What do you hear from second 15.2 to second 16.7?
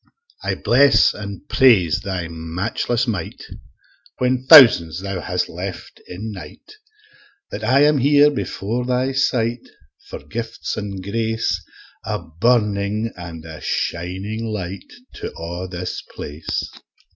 a' this place.